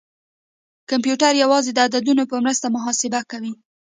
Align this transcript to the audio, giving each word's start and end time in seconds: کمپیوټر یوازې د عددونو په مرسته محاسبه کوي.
کمپیوټر 0.89 1.33
یوازې 1.43 1.71
د 1.73 1.79
عددونو 1.85 2.23
په 2.31 2.37
مرسته 2.43 2.67
محاسبه 2.75 3.19
کوي. 3.31 3.53